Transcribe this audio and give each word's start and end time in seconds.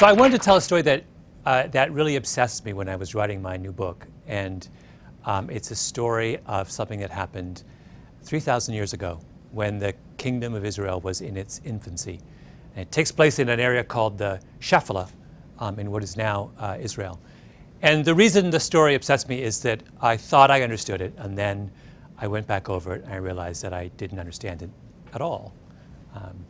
So 0.00 0.06
I 0.06 0.12
wanted 0.12 0.32
to 0.32 0.38
tell 0.38 0.56
a 0.56 0.62
story 0.62 0.80
that, 0.80 1.04
uh, 1.44 1.66
that 1.66 1.92
really 1.92 2.16
obsessed 2.16 2.64
me 2.64 2.72
when 2.72 2.88
I 2.88 2.96
was 2.96 3.14
writing 3.14 3.42
my 3.42 3.58
new 3.58 3.70
book. 3.70 4.06
And 4.26 4.66
um, 5.26 5.50
it's 5.50 5.72
a 5.72 5.76
story 5.76 6.38
of 6.46 6.70
something 6.70 7.00
that 7.00 7.10
happened 7.10 7.64
3,000 8.22 8.72
years 8.72 8.94
ago 8.94 9.20
when 9.52 9.78
the 9.78 9.94
kingdom 10.16 10.54
of 10.54 10.64
Israel 10.64 11.02
was 11.02 11.20
in 11.20 11.36
its 11.36 11.60
infancy. 11.66 12.18
And 12.74 12.80
it 12.80 12.90
takes 12.90 13.12
place 13.12 13.38
in 13.38 13.50
an 13.50 13.60
area 13.60 13.84
called 13.84 14.16
the 14.16 14.40
Shephelah 14.58 15.10
um, 15.58 15.78
in 15.78 15.90
what 15.90 16.02
is 16.02 16.16
now 16.16 16.50
uh, 16.58 16.78
Israel. 16.80 17.20
And 17.82 18.02
the 18.02 18.14
reason 18.14 18.48
the 18.48 18.58
story 18.58 18.94
obsessed 18.94 19.28
me 19.28 19.42
is 19.42 19.60
that 19.64 19.82
I 20.00 20.16
thought 20.16 20.50
I 20.50 20.62
understood 20.62 21.02
it, 21.02 21.12
and 21.18 21.36
then 21.36 21.70
I 22.16 22.26
went 22.26 22.46
back 22.46 22.70
over 22.70 22.94
it 22.94 23.04
and 23.04 23.12
I 23.12 23.16
realized 23.16 23.60
that 23.64 23.74
I 23.74 23.88
didn't 23.98 24.18
understand 24.18 24.62
it 24.62 24.70
at 25.12 25.20
all. 25.20 25.52
Um, 26.14 26.46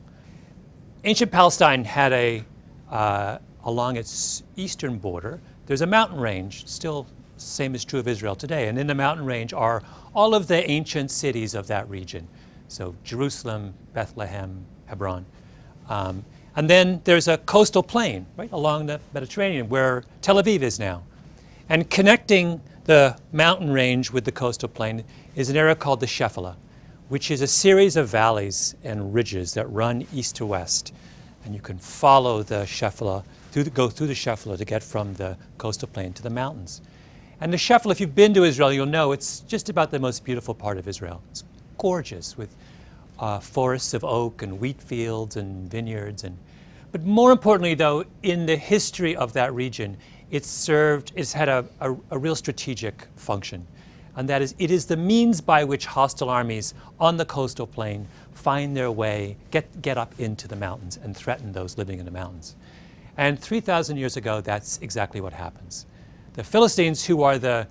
ancient 1.02 1.32
Palestine 1.32 1.84
had 1.84 2.12
a, 2.12 2.45
uh, 2.90 3.38
along 3.64 3.96
its 3.96 4.42
eastern 4.56 4.98
border, 4.98 5.40
there's 5.66 5.82
a 5.82 5.86
mountain 5.86 6.18
range, 6.20 6.66
still 6.66 7.06
same 7.40 7.74
is 7.74 7.84
true 7.84 7.98
of 7.98 8.08
Israel 8.08 8.34
today. 8.34 8.68
And 8.68 8.78
in 8.78 8.86
the 8.86 8.94
mountain 8.94 9.24
range 9.24 9.52
are 9.52 9.82
all 10.14 10.34
of 10.34 10.46
the 10.46 10.68
ancient 10.70 11.10
cities 11.10 11.54
of 11.54 11.66
that 11.68 11.88
region. 11.88 12.28
So 12.68 12.95
Jerusalem, 13.02 13.74
Bethlehem, 13.95 14.64
Hebron. 14.86 15.24
Um, 15.88 16.24
and 16.56 16.68
then 16.68 17.00
there's 17.04 17.28
a 17.28 17.38
coastal 17.38 17.82
plain 17.82 18.26
right 18.36 18.50
along 18.52 18.86
the 18.86 19.00
Mediterranean 19.14 19.68
where 19.68 20.04
Tel 20.20 20.36
Aviv 20.36 20.62
is 20.62 20.78
now. 20.78 21.02
And 21.68 21.88
connecting 21.88 22.60
the 22.84 23.16
mountain 23.32 23.70
range 23.70 24.10
with 24.10 24.24
the 24.24 24.32
coastal 24.32 24.68
plain 24.68 25.04
is 25.37 25.48
an 25.48 25.56
area 25.56 25.74
called 25.74 26.00
the 26.00 26.06
Shephelah, 26.06 26.56
which 27.09 27.30
is 27.30 27.40
a 27.40 27.46
series 27.46 27.96
of 27.96 28.09
valleys 28.09 28.74
and 28.82 29.15
ridges 29.15 29.54
that 29.54 29.70
run 29.70 30.06
east 30.12 30.37
to 30.37 30.46
west. 30.46 30.93
And 31.45 31.55
you 31.55 31.60
can 31.60 31.79
follow 31.79 32.43
the 32.43 32.66
Shephelah, 32.66 33.24
through 33.52 33.65
the, 33.65 33.71
go 33.71 33.88
through 33.88 34.09
the 34.09 34.15
Shephelah 34.15 34.59
to 34.59 34.65
get 34.65 34.83
from 34.83 35.15
the 35.15 35.37
coastal 35.59 35.88
plain 35.88 36.13
to 36.15 36.23
the 36.23 36.30
mountains. 36.30 36.80
And 37.41 37.52
the 37.52 37.57
Shephelah, 37.57 37.93
if 37.93 38.01
you've 38.01 38.15
been 38.15 38.35
to 38.35 38.45
Israel, 38.45 38.73
you'll 38.73 38.87
know 38.87 39.13
it's 39.13 39.41
just 39.41 39.68
about 39.68 39.91
the 39.91 39.99
most 39.99 40.24
beautiful 40.24 40.55
part 40.55 40.77
of 40.77 40.87
Israel. 40.87 41.23
It's 41.30 41.45
gorgeous 41.79 42.37
with 42.37 42.55
uh, 43.18 43.41
forests 43.41 43.95
of 43.95 44.05
oak 44.05 44.43
and 44.43 44.61
wheat 44.61 44.80
fields 44.80 45.37
and 45.37 45.71
vineyards. 45.71 46.24
And, 46.24 46.37
but 46.93 47.05
more 47.05 47.33
importantly, 47.33 47.74
though, 47.74 48.05
in 48.23 48.46
the 48.46 48.57
history 48.57 49.16
of 49.16 49.33
that 49.33 49.55
region, 49.55 49.96
it's 50.30 50.49
served, 50.49 51.13
it's 51.16 51.33
had 51.33 51.49
a, 51.49 51.65
a, 51.80 51.95
a 52.11 52.18
real 52.18 52.37
strategic 52.37 53.07
function. 53.16 53.66
And 54.16 54.28
that 54.28 54.42
is, 54.42 54.54
it 54.58 54.70
is 54.70 54.86
the 54.86 54.96
means 54.96 55.40
by 55.40 55.64
which 55.64 55.86
hostile 55.86 56.28
armies 56.28 56.74
on 56.98 57.16
the 57.16 57.24
coastal 57.24 57.66
plain 57.66 58.06
find 58.32 58.76
their 58.76 58.90
way, 58.90 59.36
get, 59.50 59.82
get 59.82 59.98
up 59.98 60.18
into 60.18 60.48
the 60.48 60.56
mountains 60.56 60.98
and 61.02 61.16
threaten 61.16 61.52
those 61.52 61.78
living 61.78 61.98
in 61.98 62.04
the 62.04 62.10
mountains. 62.10 62.56
And 63.16 63.38
3,000 63.38 63.96
years 63.96 64.16
ago, 64.16 64.41
that's 64.41 64.78
exactly 64.82 65.20
what 65.20 65.32
happens. 65.32 65.86
The 66.34 66.44
Philistines, 66.44 67.04
who 67.04 67.22
are 67.22 67.38
the, 67.38 67.66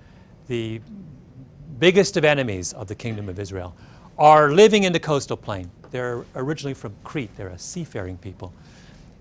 the 0.48 0.80
biggest 1.78 2.16
of 2.16 2.24
enemies 2.24 2.72
of 2.72 2.86
the 2.86 2.94
kingdom 2.94 3.28
of 3.28 3.38
Israel, 3.38 3.74
are 4.18 4.52
living 4.52 4.84
in 4.84 4.92
the 4.92 5.00
coastal 5.00 5.36
plain. 5.36 5.70
They're 5.90 6.24
originally 6.36 6.74
from 6.74 6.94
Crete, 7.04 7.30
they're 7.36 7.48
a 7.48 7.58
seafaring 7.58 8.18
people. 8.18 8.52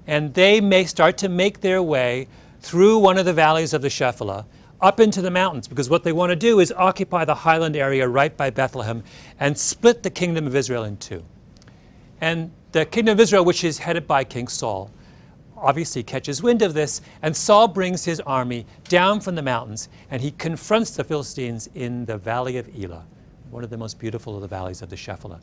And 0.07 0.33
they 0.33 0.61
may 0.61 0.85
start 0.85 1.17
to 1.19 1.29
make 1.29 1.61
their 1.61 1.81
way 1.81 2.27
through 2.61 2.99
one 2.99 3.17
of 3.17 3.25
the 3.25 3.33
valleys 3.33 3.73
of 3.73 3.81
the 3.81 3.87
Shephelah 3.87 4.45
up 4.81 4.99
into 4.99 5.22
the 5.22 5.31
mountains 5.31 5.67
because 5.67 5.89
what 5.89 6.03
they 6.03 6.11
want 6.11 6.30
to 6.30 6.35
do 6.35 6.59
is 6.59 6.72
occupy 6.72 7.25
the 7.25 7.35
highland 7.35 7.75
area 7.75 8.08
right 8.08 8.35
by 8.35 8.49
Bethlehem 8.49 9.03
and 9.39 9.58
split 9.58 10.03
the 10.03 10.09
kingdom 10.09 10.47
of 10.47 10.55
Israel 10.55 10.83
in 10.83 10.97
two. 10.97 11.23
And 12.21 12.52
the 12.71 12.86
kingdom 12.86 13.14
of 13.14 13.20
Israel, 13.20 13.45
which 13.45 13.64
is 13.64 13.80
headed 13.80 14.08
by 14.08 14.23
King 14.23 14.48
Saul, 14.48 14.92
obviously 15.58 16.03
catches 16.03 16.42
wind 16.42 16.61
of 16.61 16.73
this, 16.73 17.02
and 17.21 17.36
Saul 17.36 17.67
brings 17.67 18.05
his 18.05 18.21
army 18.21 18.65
down 18.87 19.20
from 19.20 19.36
the 19.36 19.42
mountains 19.42 19.89
and 20.09 20.21
he 20.21 20.31
confronts 20.31 20.92
the 20.92 21.03
Philistines 21.03 21.70
in 21.76 22.05
the 22.05 22.17
valley 22.17 22.58
of 22.58 22.70
Elah, 22.77 23.05
one 23.52 23.64
of 23.64 23.70
the 23.70 23.77
most 23.77 23.99
beautiful 23.99 24.36
of 24.36 24.42
the 24.42 24.48
valleys 24.48 24.82
of 24.82 24.89
the 24.89 24.95
Shephelah. 24.95 25.42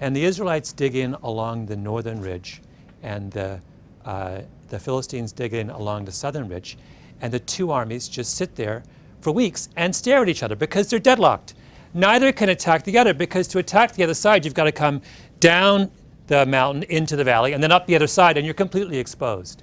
And 0.00 0.16
the 0.16 0.24
Israelites 0.24 0.72
dig 0.72 0.96
in 0.96 1.14
along 1.22 1.66
the 1.66 1.76
northern 1.76 2.20
ridge, 2.20 2.62
and 3.02 3.30
the, 3.30 3.60
uh, 4.04 4.40
the 4.68 4.78
Philistines 4.78 5.32
dig 5.32 5.54
in 5.54 5.70
along 5.70 6.06
the 6.06 6.12
southern 6.12 6.48
ridge, 6.48 6.76
and 7.20 7.32
the 7.32 7.38
two 7.38 7.70
armies 7.70 8.08
just 8.08 8.36
sit 8.36 8.56
there 8.56 8.82
for 9.20 9.32
weeks 9.32 9.68
and 9.76 9.94
stare 9.94 10.22
at 10.22 10.28
each 10.28 10.42
other 10.42 10.56
because 10.56 10.88
they're 10.88 10.98
deadlocked. 10.98 11.54
Neither 11.94 12.32
can 12.32 12.48
attack 12.48 12.84
the 12.84 12.98
other 12.98 13.14
because 13.14 13.46
to 13.48 13.58
attack 13.58 13.92
the 13.92 14.02
other 14.02 14.14
side, 14.14 14.44
you've 14.44 14.54
got 14.54 14.64
to 14.64 14.72
come 14.72 15.00
down 15.40 15.90
the 16.26 16.44
mountain 16.46 16.82
into 16.84 17.16
the 17.16 17.24
valley 17.24 17.52
and 17.52 17.62
then 17.62 17.72
up 17.72 17.86
the 17.86 17.94
other 17.94 18.06
side, 18.06 18.36
and 18.36 18.44
you're 18.44 18.54
completely 18.54 18.98
exposed. 18.98 19.62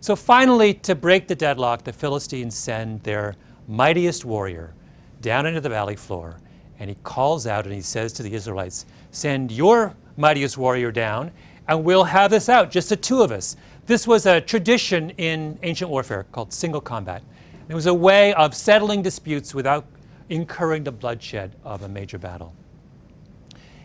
So 0.00 0.14
finally, 0.14 0.74
to 0.74 0.94
break 0.94 1.26
the 1.26 1.34
deadlock, 1.34 1.82
the 1.82 1.92
Philistines 1.92 2.56
send 2.56 3.02
their 3.02 3.34
mightiest 3.66 4.24
warrior 4.24 4.74
down 5.20 5.46
into 5.46 5.60
the 5.60 5.68
valley 5.68 5.96
floor, 5.96 6.38
and 6.78 6.88
he 6.88 6.96
calls 7.02 7.46
out 7.46 7.64
and 7.64 7.74
he 7.74 7.80
says 7.80 8.12
to 8.14 8.22
the 8.22 8.32
Israelites, 8.32 8.86
Send 9.10 9.50
your 9.50 9.94
mightiest 10.16 10.56
warrior 10.56 10.92
down, 10.92 11.32
and 11.68 11.84
we'll 11.84 12.04
have 12.04 12.30
this 12.30 12.48
out, 12.48 12.70
just 12.70 12.88
the 12.88 12.96
two 12.96 13.22
of 13.22 13.30
us. 13.30 13.56
This 13.86 14.06
was 14.06 14.26
a 14.26 14.40
tradition 14.40 15.10
in 15.10 15.58
ancient 15.62 15.90
warfare 15.90 16.24
called 16.32 16.52
single 16.52 16.80
combat. 16.80 17.22
It 17.68 17.74
was 17.74 17.86
a 17.86 17.94
way 17.94 18.32
of 18.34 18.54
settling 18.54 19.02
disputes 19.02 19.54
without 19.54 19.84
incurring 20.30 20.84
the 20.84 20.92
bloodshed 20.92 21.54
of 21.64 21.82
a 21.82 21.88
major 21.88 22.18
battle. 22.18 22.54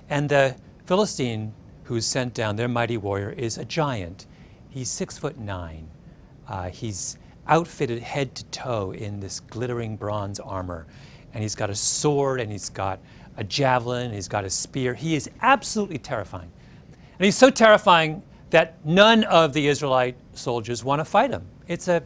And 0.09 0.29
the 0.29 0.55
Philistine 0.85 1.53
who's 1.83 2.05
sent 2.05 2.33
down, 2.33 2.55
their 2.55 2.67
mighty 2.67 2.97
warrior, 2.97 3.31
is 3.31 3.57
a 3.57 3.66
giant. 3.66 4.25
He's 4.69 4.89
six 4.89 5.17
foot 5.17 5.38
nine. 5.38 5.89
Uh, 6.47 6.69
he's 6.69 7.17
outfitted 7.47 8.01
head 8.01 8.33
to 8.35 8.45
toe 8.45 8.91
in 8.91 9.19
this 9.19 9.41
glittering 9.41 9.97
bronze 9.97 10.39
armor. 10.39 10.85
And 11.33 11.41
he's 11.41 11.55
got 11.55 11.69
a 11.69 11.75
sword 11.75 12.39
and 12.39 12.51
he's 12.51 12.69
got 12.69 12.99
a 13.35 13.43
javelin, 13.43 14.05
and 14.05 14.13
he's 14.13 14.27
got 14.27 14.45
a 14.45 14.49
spear. 14.49 14.93
He 14.93 15.16
is 15.16 15.29
absolutely 15.41 15.97
terrifying. 15.97 16.51
And 17.19 17.25
he's 17.25 17.38
so 17.38 17.50
terrifying 17.50 18.24
that 18.50 18.84
none 18.85 19.24
of 19.25 19.53
the 19.53 19.68
Israelite 19.68 20.16
soldiers 20.34 20.84
want 20.84 21.00
to 21.00 21.06
fight 21.06 21.31
him. 21.31 21.46
It's 21.68 21.88
a, 21.88 22.03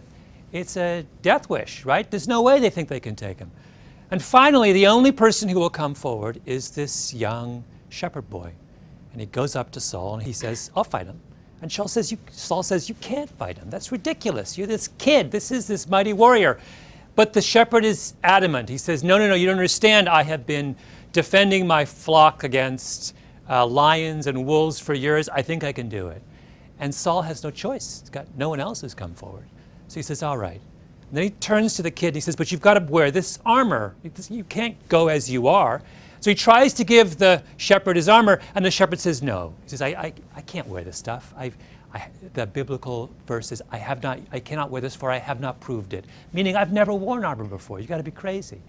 it's 0.52 0.78
a 0.78 1.06
death 1.22 1.50
wish, 1.50 1.86
right? 1.86 2.10
There's 2.10 2.28
no 2.28 2.42
way 2.42 2.60
they 2.60 2.70
think 2.70 2.90
they 2.90 3.00
can 3.00 3.16
take 3.16 3.40
him. 3.40 3.52
And 4.12 4.24
finally, 4.24 4.72
the 4.72 4.88
only 4.88 5.12
person 5.12 5.50
who 5.50 5.60
will 5.60 5.70
come 5.70 5.94
forward 5.94 6.40
is 6.46 6.70
this 6.70 7.14
young 7.14 7.64
shepherd 7.90 8.30
boy. 8.30 8.52
And 9.12 9.20
he 9.20 9.28
goes 9.28 9.56
up 9.56 9.72
to 9.72 9.80
Saul 9.80 10.16
and 10.16 10.24
he 10.24 10.32
says, 10.32 10.72
I'll 10.76 10.84
fight 10.84 11.08
him. 11.08 11.20
And 11.62 11.72
Saul 11.72 11.88
says, 11.88 12.12
you, 12.12 12.18
Saul 12.32 12.64
says, 12.64 12.88
You 12.88 12.96
can't 12.96 13.30
fight 13.32 13.58
him. 13.58 13.70
That's 13.70 13.92
ridiculous. 13.92 14.58
You're 14.58 14.68
this 14.68 14.90
kid. 15.00 15.32
This 15.32 15.52
is 15.52 15.68
this 15.68 15.90
mighty 15.90 16.14
warrior. 16.14 16.60
But 17.16 17.34
the 17.34 17.42
shepherd 17.42 17.84
is 17.84 18.14
adamant. 18.24 18.70
He 18.70 18.78
says, 18.78 19.04
No, 19.04 19.18
no, 19.18 19.28
no, 19.28 19.34
you 19.34 19.48
don't 19.48 19.56
understand. 19.56 20.08
I 20.08 20.22
have 20.24 20.46
been 20.46 20.76
defending 21.14 21.66
my 21.66 21.84
flock 21.84 22.44
against 22.44 23.16
uh, 23.50 23.66
lions 23.66 24.28
and 24.28 24.46
wolves 24.46 24.80
for 24.80 24.94
years. 24.94 25.30
I 25.30 25.42
think 25.42 25.64
I 25.64 25.72
can 25.72 25.90
do 25.90 26.08
it. 26.08 26.22
And 26.80 26.94
Saul 26.94 27.22
has 27.22 27.44
no 27.44 27.52
choice. 27.52 28.02
He's 28.02 28.10
got 28.10 28.28
no 28.38 28.50
one 28.50 28.60
else 28.60 28.82
who's 28.82 28.94
come 28.94 29.14
forward. 29.14 29.48
So 29.88 29.96
he 29.96 30.04
says, 30.04 30.24
All 30.24 30.38
right. 30.38 30.62
And 31.10 31.18
then 31.18 31.24
he 31.24 31.30
turns 31.32 31.76
to 31.76 31.84
the 31.84 31.92
kid 31.92 32.08
and 32.08 32.16
he 32.16 32.22
says, 32.22 32.36
But 32.36 32.52
you've 32.52 32.62
got 32.62 32.76
to 32.76 32.86
wear 32.92 33.12
this 33.12 33.40
armor. 33.46 33.96
You 34.30 34.44
can't 34.44 34.76
go 34.90 35.08
as 35.08 35.30
you 35.30 35.48
are. 35.48 35.82
So 36.20 36.32
he 36.32 36.36
tries 36.36 36.74
to 36.74 36.84
give 36.84 37.18
the 37.18 37.44
shepherd 37.58 37.96
his 37.96 38.10
armor, 38.10 38.42
and 38.56 38.66
the 38.66 38.72
shepherd 38.72 39.00
says 39.00 39.22
no. 39.22 39.54
He 39.64 39.70
says, 39.70 39.82
I, 39.84 39.90
I, 39.90 40.14
I 40.36 40.42
can't 40.42 40.68
wear 40.68 40.84
this 40.84 40.98
stuff. 40.98 41.34
I've, 41.38 41.56
I, 41.94 42.08
the 42.34 42.48
biblical 42.48 43.12
verse 43.28 43.52
is, 43.52 43.62
I, 43.72 43.78
have 43.78 44.02
not, 44.02 44.20
I 44.32 44.40
cannot 44.40 44.72
wear 44.72 44.82
this 44.82 44.96
for 44.96 45.12
I 45.12 45.18
have 45.18 45.40
not 45.40 45.60
proved 45.60 45.94
it. 45.94 46.06
Meaning, 46.34 46.56
I've 46.56 46.74
never 46.74 46.92
worn 46.92 47.24
armor 47.24 47.46
before. 47.46 47.80
You've 47.80 47.88
got 47.88 47.98
to 47.98 48.04
be 48.04 48.12
crazy. 48.12 48.60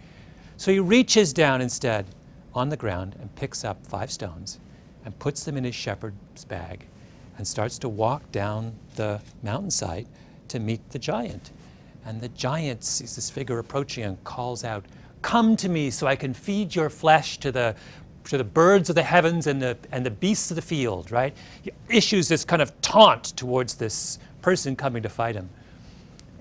So 0.59 0.71
he 0.71 0.79
reaches 0.79 1.33
down 1.33 1.61
instead 1.61 2.07
on 2.55 2.69
the 2.69 2.77
ground 2.77 3.17
and 3.21 3.35
picks 3.35 3.65
up 3.65 3.85
five 3.87 4.11
stones 4.11 4.61
and 5.09 5.19
puts 5.19 5.43
them 5.45 5.57
in 5.57 5.65
his 5.65 5.75
shepherd's 5.75 6.45
bag 6.45 6.85
and 7.39 7.49
starts 7.49 7.79
to 7.79 7.89
walk 7.89 8.31
down 8.31 8.75
the 8.97 9.19
mountainside 9.43 10.07
to 10.49 10.59
meet 10.59 10.87
the 10.91 10.99
giant. 10.99 11.51
And 12.05 12.21
the 12.21 12.29
giant 12.29 12.85
sees 12.85 13.17
this 13.17 13.31
figure 13.31 13.59
approaching 13.59 14.05
and 14.05 14.23
calls 14.23 14.65
out, 14.65 14.85
Come 15.23 15.57
to 15.57 15.71
me 15.71 15.91
so 15.91 16.07
I 16.07 16.15
can 16.15 16.35
feed 16.35 16.75
your 16.75 16.91
flesh 16.91 17.39
to 17.39 17.51
the, 17.51 17.75
to 18.25 18.37
the 18.37 18.45
birds 18.45 18.91
of 18.91 18.97
the 18.97 19.03
heavens 19.03 19.47
and 19.47 19.63
the, 19.63 19.79
and 19.93 20.05
the 20.05 20.11
beasts 20.11 20.51
of 20.51 20.57
the 20.57 20.63
field, 20.63 21.11
right? 21.11 21.35
He 21.63 21.71
issues 21.89 22.29
this 22.29 22.45
kind 22.45 22.61
of 22.61 22.79
taunt 22.83 23.35
towards 23.35 23.77
this 23.77 24.19
person 24.43 24.77
coming 24.77 25.03
to 25.05 25.09
fight 25.09 25.37
him. 25.37 25.49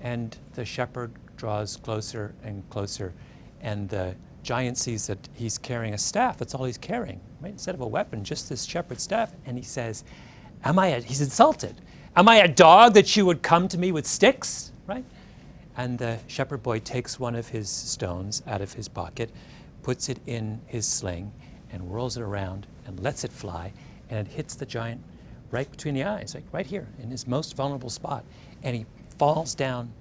And 0.02 0.36
the 0.52 0.66
shepherd 0.66 1.10
draws 1.38 1.78
closer 1.78 2.34
and 2.44 2.68
closer, 2.68 3.14
and 3.62 3.88
the 3.88 4.14
giant 4.42 4.76
sees 4.76 5.06
that 5.06 5.26
he's 5.32 5.56
carrying 5.56 5.94
a 5.94 5.98
staff. 5.98 6.36
That's 6.36 6.54
all 6.54 6.66
he's 6.66 6.76
carrying, 6.76 7.22
right? 7.40 7.52
Instead 7.52 7.74
of 7.74 7.80
a 7.80 7.86
weapon, 7.86 8.24
just 8.24 8.48
this 8.48 8.64
shepherd's 8.64 9.02
staff. 9.02 9.32
And 9.46 9.56
he 9.56 9.64
says, 9.64 10.04
Am 10.64 10.78
I 10.78 10.88
a, 10.88 11.00
he's 11.00 11.20
insulted. 11.20 11.80
Am 12.16 12.28
I 12.28 12.36
a 12.36 12.48
dog 12.48 12.94
that 12.94 13.16
you 13.16 13.24
would 13.26 13.42
come 13.42 13.68
to 13.68 13.78
me 13.78 13.92
with 13.92 14.06
sticks, 14.06 14.72
right? 14.86 15.04
And 15.76 15.96
the 15.98 16.18
shepherd 16.26 16.62
boy 16.62 16.80
takes 16.80 17.20
one 17.20 17.36
of 17.36 17.48
his 17.48 17.70
stones 17.70 18.42
out 18.46 18.60
of 18.60 18.72
his 18.72 18.88
pocket, 18.88 19.30
puts 19.82 20.08
it 20.08 20.18
in 20.26 20.60
his 20.66 20.86
sling, 20.86 21.32
and 21.72 21.82
whirls 21.82 22.16
it 22.16 22.22
around 22.22 22.66
and 22.86 22.98
lets 23.00 23.22
it 23.22 23.32
fly, 23.32 23.72
and 24.10 24.26
it 24.26 24.32
hits 24.32 24.56
the 24.56 24.66
giant 24.66 25.00
right 25.50 25.70
between 25.70 25.94
the 25.94 26.04
eyes, 26.04 26.34
like 26.34 26.44
right 26.52 26.66
here 26.66 26.88
in 27.02 27.10
his 27.10 27.26
most 27.26 27.56
vulnerable 27.56 27.90
spot. 27.90 28.24
And 28.62 28.74
he 28.74 28.86
falls 29.16 29.54
down, 29.54 29.92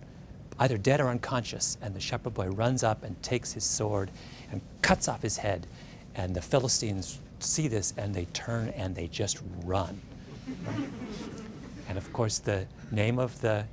either 0.60 0.78
dead 0.78 1.00
or 1.00 1.10
unconscious. 1.10 1.78
And 1.82 1.94
the 1.94 2.00
shepherd 2.00 2.34
boy 2.34 2.48
runs 2.48 2.84
up 2.84 3.04
and 3.04 3.22
takes 3.22 3.54
his 3.54 3.64
sword 3.64 4.10
and 4.52 4.62
cuts 4.82 5.08
off 5.08 5.22
his 5.22 5.38
head. 5.38 5.68
And 6.16 6.36
the 6.36 6.42
Philistines 6.42 7.20
see 7.40 7.68
this 7.68 7.94
and 7.98 8.14
they 8.14 8.26
turn 8.34 8.70
and 8.70 8.96
they 8.96 9.08
just 9.08 9.42
run. 9.64 10.00
and 11.88 11.98
of 11.98 12.12
course, 12.14 12.40
the 12.40 12.66
name 12.92 13.20
of 13.20 13.40
the 13.42 13.66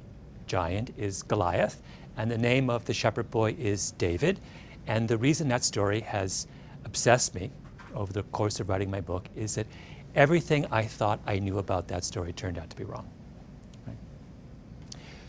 giant 0.47 0.93
is 0.97 1.23
Goliath, 1.23 1.83
and 2.17 2.31
the 2.31 2.39
name 2.39 2.71
of 2.71 2.85
the 2.85 2.95
shepherd 2.95 3.31
boy 3.31 3.55
is 3.59 3.93
David. 3.93 4.41
And 4.87 5.09
the 5.09 5.17
reason 5.17 5.49
that 5.49 5.65
story 5.65 6.01
has 6.01 6.47
obsessed 6.85 7.35
me 7.35 7.51
over 7.95 8.13
the 8.13 8.23
course 8.25 8.61
of 8.61 8.69
writing 8.69 8.91
my 8.91 9.01
book 9.01 9.29
is 9.35 9.55
that 9.55 9.67
everything 10.15 10.67
I 10.71 10.85
thought 10.85 11.21
I 11.27 11.39
knew 11.39 11.59
about 11.59 11.89
that 11.89 12.05
story 12.05 12.33
turned 12.33 12.59
out 12.59 12.71
to 12.71 12.77
be 12.77 12.85
wrong. 12.85 13.09
Right? 13.87 13.97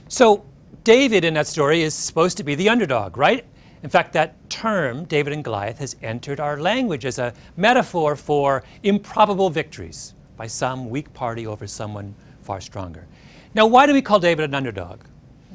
So, 0.08 0.46
David 0.84 1.24
in 1.24 1.34
that 1.36 1.48
story 1.48 1.82
is 1.82 1.94
supposed 1.94 2.38
to 2.38 2.44
be 2.44 2.54
the 2.54 2.70
underdog, 2.70 3.18
right? 3.18 3.46
In 3.86 3.92
fact, 3.92 4.14
that 4.14 4.50
term, 4.50 5.04
David 5.04 5.32
and 5.32 5.44
Goliath, 5.44 5.78
has 5.78 5.96
entered 6.02 6.40
our 6.40 6.60
language 6.60 7.06
as 7.06 7.20
a 7.20 7.32
metaphor 7.56 8.16
for 8.16 8.64
improbable 8.82 9.52
victories 9.52 10.16
by 10.38 10.48
some 10.48 10.90
weak 10.90 11.14
party 11.14 11.46
over 11.46 11.68
someone 11.68 12.16
far 12.42 12.60
stronger. 12.62 13.06
Now, 13.54 13.68
why 13.68 13.86
do 13.86 13.94
we 13.94 14.02
call 14.02 14.20
David 14.20 14.46
an 14.46 14.56
underdog? 14.56 15.02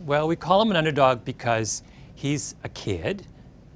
Well, 0.07 0.29
we 0.29 0.37
call 0.37 0.63
him 0.63 0.71
an 0.71 0.77
underdog 0.77 1.25
because 1.25 1.83
he's 2.15 2.55
a 2.63 2.69
kid, 2.69 3.27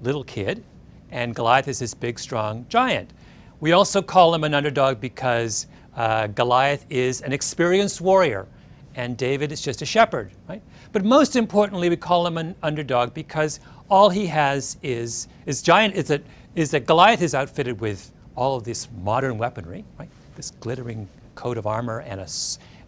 little 0.05 0.23
kid, 0.23 0.63
and 1.11 1.35
Goliath 1.35 1.67
is 1.67 1.81
this 1.81 1.93
big, 1.93 2.17
strong 2.21 2.65
giant. 2.69 3.13
We 3.59 3.73
also 3.73 4.03
call 4.03 4.33
him 4.33 4.45
an 4.45 4.55
underdog 4.55 5.01
because 5.01 5.67
uh, 5.97 6.29
Goliath 6.29 6.87
is 6.89 7.23
an 7.23 7.33
experienced 7.33 8.01
warrior 8.01 8.47
and 8.95 9.17
David 9.17 9.53
is 9.53 9.61
just 9.61 9.83
a 9.83 9.87
shepherd, 9.87 10.33
right? 10.49 10.63
But 10.93 11.05
most 11.05 11.37
importantly, 11.37 11.89
we 11.89 11.97
call 11.97 12.27
him 12.27 12.39
an 12.39 12.55
underdog 12.63 13.13
because 13.15 13.61
all 13.91 14.09
he 14.09 14.27
has 14.27 14.77
is, 14.83 15.29
is 15.47 15.63
giant, 15.63 15.95
is 15.95 16.09
that, 16.09 16.23
is 16.55 16.71
that 16.71 16.87
Goliath 16.87 17.23
is 17.23 17.35
outfitted 17.35 17.81
with 17.81 18.13
all 18.37 18.57
of 18.57 18.65
this 18.65 18.89
modern 19.03 19.39
weaponry, 19.39 19.85
right? 19.99 20.09
This 20.37 20.53
glittering 20.53 21.09
coat 21.35 21.59
of 21.59 21.67
armor 21.67 22.01
and 22.01 22.21
a, 22.21 22.29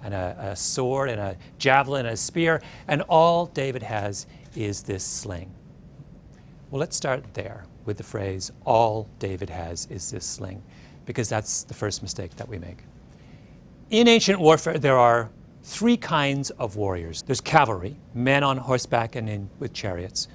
and 0.04 0.14
a, 0.14 0.36
a 0.52 0.56
sword 0.56 1.08
and 1.08 1.20
a 1.20 1.36
javelin 1.58 2.06
and 2.06 2.14
a 2.14 2.16
spear, 2.16 2.62
and 2.88 3.02
all 3.02 3.46
David 3.46 3.82
has 3.82 4.26
is 4.54 4.82
this 4.82 5.04
sling. 5.04 5.52
Well, 6.70 6.80
let's 6.80 6.96
start 6.96 7.24
there 7.34 7.64
with 7.84 7.96
the 7.96 8.02
phrase, 8.02 8.50
all 8.64 9.08
David 9.18 9.48
has 9.50 9.86
is 9.90 10.10
this 10.10 10.24
sling, 10.24 10.62
because 11.04 11.28
that's 11.28 11.62
the 11.62 11.74
first 11.74 12.02
mistake 12.02 12.34
that 12.36 12.48
we 12.48 12.58
make. 12.58 12.78
In 13.90 14.08
ancient 14.08 14.40
warfare, 14.40 14.78
there 14.78 14.98
are 14.98 15.30
three 15.66 15.96
kinds 15.96 16.50
of 16.50 16.76
warriors 16.76 17.22
there's 17.22 17.40
cavalry, 17.40 17.96
men 18.14 18.44
on 18.44 18.56
horseback 18.56 19.16
and 19.16 19.28
in, 19.28 19.50
with 19.58 19.72
chariots. 19.72 20.28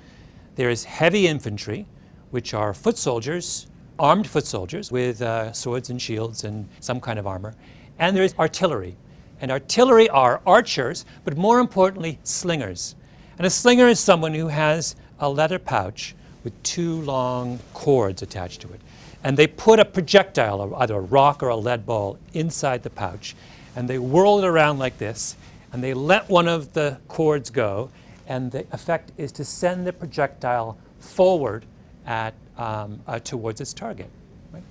There 0.56 0.70
is 0.70 0.84
heavy 0.84 1.26
infantry, 1.26 1.88
which 2.32 2.54
are 2.54 2.74
foot 2.74 2.98
soldiers, 2.98 3.68
armed 3.98 4.28
foot 4.28 4.46
soldiers 4.46 4.92
with 4.92 5.22
uh, 5.22 5.54
swords 5.54 5.90
and 5.90 6.02
shields 6.02 6.44
and 6.44 6.68
some 6.82 7.00
kind 7.00 7.18
of 7.18 7.26
armor. 7.26 7.56
And 7.98 8.16
there 8.16 8.26
is 8.26 8.36
artillery. 8.38 8.98
And 9.40 9.52
artillery 9.52 10.10
are 10.10 10.42
archers, 10.46 11.06
but 11.24 11.38
more 11.38 11.60
importantly, 11.60 12.20
slingers. 12.24 12.96
And 13.38 13.48
a 13.48 13.50
slinger 13.50 13.88
is 13.88 14.02
someone 14.02 14.34
who 14.34 14.50
has 14.50 14.98
a 15.20 15.30
leather 15.30 15.60
pouch 15.60 16.14
with 16.44 16.62
two 16.62 17.02
long 17.04 17.58
cords 17.74 18.22
attached 18.22 18.60
to 18.62 18.74
it. 18.74 18.82
And 19.24 19.38
they 19.38 19.48
put 19.48 19.80
a 19.80 19.86
projectile, 19.86 20.76
either 20.76 20.96
a 20.96 21.00
rock 21.00 21.42
or 21.42 21.50
a 21.50 21.56
lead 21.56 21.86
ball, 21.86 22.18
inside 22.34 22.84
the 22.84 22.90
pouch. 22.90 23.34
And 23.76 23.90
they 23.90 23.98
whirl 23.98 24.40
it 24.40 24.46
around 24.46 24.80
like 24.80 24.98
this. 24.98 25.36
And 25.74 25.84
they 25.84 25.94
let 25.94 26.30
one 26.30 26.48
of 26.48 26.74
the 26.74 26.98
cords 27.08 27.50
go. 27.50 27.90
And 28.28 28.52
the 28.52 28.66
effect 28.72 29.12
is 29.18 29.32
to 29.34 29.46
send 29.46 29.88
the 29.88 29.94
projectile 29.94 30.78
forward 31.00 31.66
at, 32.06 32.34
um, 32.58 33.00
uh, 33.08 33.20
towards 33.20 33.62
its 33.62 33.74
target. 33.74 34.10
Right? 34.52 34.64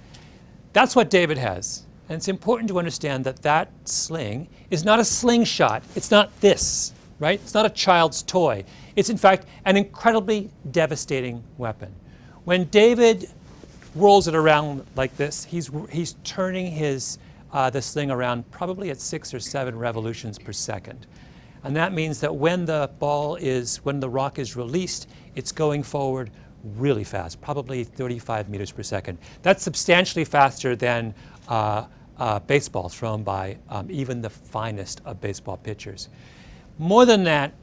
That's 0.72 0.94
what 0.94 1.10
David 1.10 1.38
has. 1.38 1.82
And 2.08 2.16
it's 2.16 2.28
important 2.28 2.68
to 2.70 2.78
understand 2.78 3.24
that 3.24 3.42
that 3.42 3.70
sling 3.84 4.48
is 4.68 4.84
not 4.84 4.98
a 4.98 5.04
slingshot. 5.04 5.84
It's 5.94 6.10
not 6.10 6.38
this, 6.40 6.92
right? 7.20 7.40
It's 7.40 7.54
not 7.54 7.66
a 7.66 7.70
child's 7.70 8.22
toy. 8.22 8.64
It's 8.96 9.10
in 9.10 9.16
fact 9.16 9.46
an 9.64 9.76
incredibly 9.76 10.50
devastating 10.72 11.44
weapon. 11.56 11.94
When 12.44 12.64
David 12.64 13.30
rolls 13.94 14.26
it 14.26 14.34
around 14.34 14.84
like 14.96 15.16
this, 15.16 15.44
he's, 15.44 15.70
he's 15.90 16.16
turning 16.24 16.72
his, 16.72 17.18
uh, 17.52 17.70
the 17.70 17.82
sling 17.82 18.10
around 18.10 18.50
probably 18.50 18.90
at 18.90 19.00
six 19.00 19.34
or 19.34 19.40
seven 19.40 19.76
revolutions 19.76 20.38
per 20.38 20.52
second. 20.52 21.06
And 21.62 21.76
that 21.76 21.92
means 21.92 22.20
that 22.20 22.34
when 22.34 22.64
the 22.64 22.90
ball 22.98 23.36
is, 23.36 23.78
when 23.78 24.00
the 24.00 24.08
rock 24.08 24.38
is 24.38 24.56
released, 24.56 25.08
it's 25.34 25.52
going 25.52 25.82
forward 25.82 26.30
really 26.76 27.04
fast, 27.04 27.40
probably 27.40 27.84
35 27.84 28.48
meters 28.48 28.72
per 28.72 28.82
second. 28.82 29.18
That's 29.42 29.62
substantially 29.62 30.24
faster 30.24 30.76
than 30.76 31.14
uh, 31.48 31.86
uh, 32.18 32.38
baseball 32.40 32.88
thrown 32.88 33.22
by 33.22 33.56
um, 33.68 33.88
even 33.90 34.20
the 34.20 34.30
finest 34.30 35.00
of 35.04 35.20
baseball 35.20 35.56
pitchers. 35.56 36.08
More 36.78 37.04
than 37.04 37.24
that, 37.24 37.54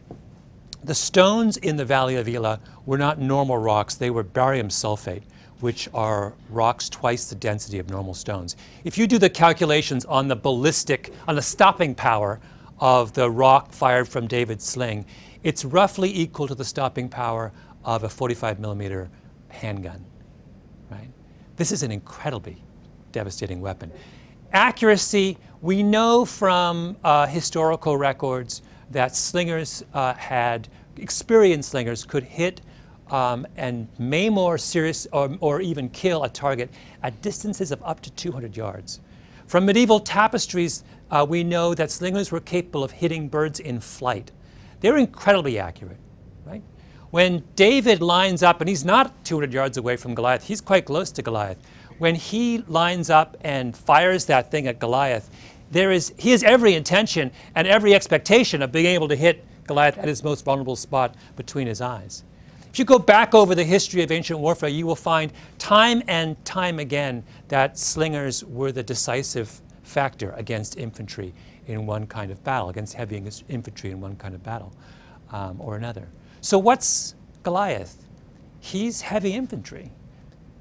the 0.84 0.96
stones 0.96 1.58
in 1.58 1.76
the 1.76 1.86
Valley 1.86 2.16
of 2.16 2.28
Elah 2.28 2.60
were 2.86 2.98
not 2.98 3.20
normal 3.20 3.58
rocks, 3.58 3.96
they 3.96 4.10
were 4.10 4.24
barium 4.24 4.70
sulfate, 4.70 5.24
which 5.60 5.90
are 5.94 6.34
rocks 6.50 6.90
twice 6.90 7.30
the 7.30 7.36
density 7.36 7.80
of 7.80 7.90
normal 7.90 8.14
stones. 8.14 8.56
If 8.84 8.98
you 8.98 9.08
do 9.08 9.18
the 9.18 9.30
calculations 9.30 10.06
on 10.06 10.28
the 10.28 10.36
ballistic, 10.36 11.14
on 11.28 11.36
the 11.36 11.42
stopping 11.42 11.96
power 11.96 12.40
of 12.80 13.14
the 13.14 13.30
rock 13.30 13.72
fired 13.72 14.08
from 14.08 14.28
David's 14.28 14.66
sling, 14.66 15.06
it's 15.44 15.66
roughly 15.66 16.16
equal 16.16 16.48
to 16.48 16.56
the 16.56 16.66
stopping 16.66 17.10
power 17.10 17.52
of 17.84 18.04
a 18.04 18.10
45 18.10 18.60
millimeter 18.60 19.10
handgun. 19.50 20.06
Right? 20.90 21.10
This 21.56 21.72
is 21.72 21.84
an 21.84 21.92
incredibly 21.92 22.64
devastating 23.12 23.62
weapon. 23.62 23.92
Accuracy, 24.54 25.38
we 25.62 25.84
know 25.84 26.24
from 26.24 26.96
uh, 27.04 27.26
historical 27.26 27.98
records 27.98 28.62
that 28.92 29.16
slingers 29.16 29.84
uh, 29.94 30.14
had, 30.14 30.68
experienced 30.98 31.70
slingers 31.70 32.06
could 32.06 32.24
hit 32.24 32.62
um, 33.12 33.48
and 33.56 33.88
maim 33.98 34.38
or, 34.38 34.58
serious, 34.58 35.08
or, 35.12 35.36
or 35.40 35.62
even 35.62 35.90
kill 35.90 36.24
a 36.24 36.30
target 36.30 36.70
at 37.04 37.22
distances 37.22 37.72
of 37.72 37.82
up 37.84 38.02
to 38.02 38.12
200 38.12 38.56
yards. 38.56 39.00
From 39.48 39.66
medieval 39.66 40.00
tapestries, 40.00 40.84
uh, 41.10 41.26
we 41.28 41.44
know 41.44 41.74
that 41.74 41.90
slingers 41.90 42.32
were 42.32 42.42
capable 42.42 42.84
of 42.84 42.92
hitting 42.92 43.30
birds 43.30 43.60
in 43.60 43.80
flight. 43.80 44.32
They're 44.82 44.98
incredibly 44.98 45.58
accurate, 45.58 45.98
right? 46.46 46.62
When 47.12 47.44
David 47.56 48.02
lines 48.02 48.44
up, 48.44 48.60
and 48.60 48.68
he's 48.68 48.84
not 48.84 49.24
200 49.24 49.54
yards 49.54 49.78
away 49.78 49.96
from 49.96 50.14
Goliath, 50.14 50.44
he's 50.44 50.60
quite 50.60 50.86
close 50.86 51.12
to 51.12 51.22
Goliath. 51.22 51.58
When 51.98 52.16
he 52.16 52.60
lines 52.68 53.10
up 53.10 53.38
and 53.42 53.76
fires 53.76 54.26
that 54.26 54.52
thing 54.52 54.68
at 54.68 54.80
Goliath, 54.80 55.30
there 55.72 55.92
is, 55.92 56.14
he 56.18 56.32
has 56.32 56.44
every 56.44 56.74
intention 56.74 57.32
and 57.56 57.68
every 57.68 57.94
expectation 57.94 58.62
of 58.62 58.72
being 58.72 58.86
able 58.86 59.08
to 59.08 59.16
hit 59.16 59.46
Goliath 59.66 59.98
at 59.98 60.08
his 60.08 60.24
most 60.24 60.46
vulnerable 60.46 60.76
spot 60.76 61.16
between 61.36 61.68
his 61.68 61.82
eyes. 61.82 62.24
If 62.70 62.80
you 62.80 62.86
go 62.86 63.00
back 63.00 63.34
over 63.34 63.56
the 63.56 63.64
history 63.64 64.04
of 64.04 64.12
ancient 64.12 64.40
warfare, 64.40 64.70
you 64.70 64.86
will 64.86 64.96
find 64.96 65.32
time 65.58 66.04
and 66.08 66.44
time 66.46 66.80
again 66.80 67.24
that 67.48 67.78
slingers 67.78 68.44
were 68.44 68.72
the 68.72 68.84
decisive 68.84 69.62
factor 69.84 70.32
against 70.32 70.78
infantry 70.78 71.34
in 71.68 71.86
one 71.86 72.06
kind 72.08 72.32
of 72.32 72.44
battle, 72.44 72.70
against 72.70 72.94
heavy 72.94 73.18
infantry 73.50 73.92
in 73.92 74.00
one 74.00 74.16
kind 74.16 74.36
of 74.36 74.44
battle 74.44 74.74
um, 75.32 75.60
or 75.60 75.76
another. 75.76 76.08
So, 76.42 76.58
what's 76.58 77.16
Goliath? 77.44 78.06
He's 78.60 79.02
heavy 79.02 79.34
infantry. 79.34 79.92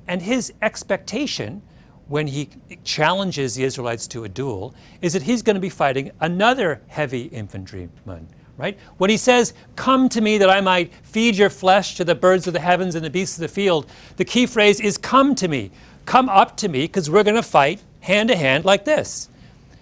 And 0.09 0.23
his 0.23 0.53
expectation 0.63 1.63
when 2.09 2.29
he 2.29 2.49
challenges 2.85 3.57
the 3.57 3.65
Israelites 3.65 4.07
to 4.07 4.25
a 4.25 4.29
duel 4.29 4.75
is 5.03 5.13
that 5.13 5.23
he's 5.23 5.43
going 5.43 5.55
to 5.55 5.61
be 5.61 5.69
fighting 5.69 6.13
another 6.21 6.81
heavy 6.87 7.23
infantryman, 7.25 8.29
right? 8.59 8.79
When 8.99 9.11
he 9.11 9.17
says, 9.17 9.55
Come 9.77 10.09
to 10.11 10.21
me 10.21 10.39
that 10.39 10.51
I 10.51 10.61
might 10.61 10.93
feed 11.03 11.37
your 11.37 11.51
flesh 11.51 11.95
to 11.97 12.05
the 12.05 12.15
birds 12.15 12.47
of 12.47 12.53
the 12.53 12.61
heavens 12.61 12.95
and 12.95 13.05
the 13.05 13.11
beasts 13.11 13.37
of 13.37 13.43
the 13.43 13.49
field, 13.49 13.87
the 14.17 14.25
key 14.25 14.47
phrase 14.47 14.81
is, 14.81 14.99
Come 14.99 15.35
to 15.37 15.49
me. 15.49 15.71
Come 16.05 16.29
up 16.29 16.57
to 16.59 16.69
me 16.69 16.83
because 16.83 17.11
we're 17.11 17.25
going 17.25 17.37
to 17.37 17.43
fight 17.43 17.83
hand 18.01 18.29
to 18.29 18.37
hand 18.37 18.65
like 18.65 18.85
this. 18.85 19.29